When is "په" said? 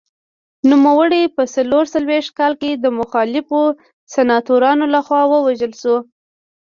1.35-1.43